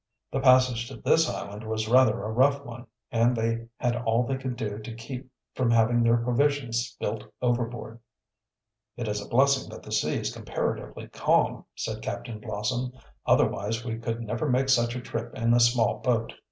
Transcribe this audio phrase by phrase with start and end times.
[0.31, 4.35] The passage to this island was rather a rough one, and they had all they
[4.37, 7.99] could do to keep from having their provisions spilt overboard.
[8.97, 12.93] "It is a blessing that the sea is comparatively calm," said Captain Blossom.
[13.27, 16.33] "Otherwise we could never make such a trip in a small boat."